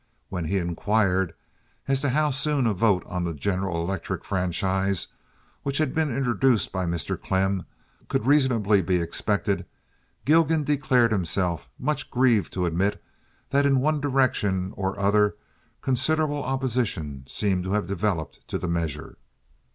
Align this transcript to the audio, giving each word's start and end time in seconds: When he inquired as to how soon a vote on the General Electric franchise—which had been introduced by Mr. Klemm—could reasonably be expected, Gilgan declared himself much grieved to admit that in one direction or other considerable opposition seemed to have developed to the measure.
When 0.29 0.45
he 0.45 0.57
inquired 0.57 1.35
as 1.87 2.01
to 2.01 2.09
how 2.09 2.31
soon 2.31 2.65
a 2.65 2.73
vote 2.73 3.03
on 3.05 3.23
the 3.23 3.35
General 3.35 3.79
Electric 3.83 4.25
franchise—which 4.25 5.77
had 5.77 5.93
been 5.93 6.09
introduced 6.09 6.71
by 6.71 6.87
Mr. 6.87 7.15
Klemm—could 7.15 8.25
reasonably 8.25 8.81
be 8.81 8.95
expected, 8.99 9.63
Gilgan 10.25 10.63
declared 10.63 11.11
himself 11.11 11.69
much 11.77 12.09
grieved 12.09 12.51
to 12.53 12.65
admit 12.65 12.99
that 13.51 13.67
in 13.67 13.79
one 13.79 14.01
direction 14.01 14.73
or 14.75 14.99
other 14.99 15.35
considerable 15.83 16.41
opposition 16.43 17.23
seemed 17.27 17.63
to 17.65 17.73
have 17.73 17.85
developed 17.85 18.39
to 18.47 18.57
the 18.57 18.67
measure. 18.67 19.19